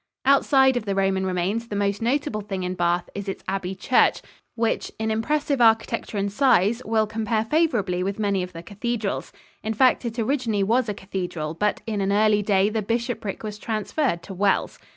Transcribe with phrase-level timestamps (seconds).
[0.25, 4.23] Outside of the Roman remains the most notable thing in Bath is its abbey church,
[4.55, 9.31] which, in impressive architecture and size, will compare favorably with many of the cathedrals.
[9.61, 13.59] In fact, it originally was a cathedral, but in an early day the bishopric was
[13.59, 14.79] transferred to Wells.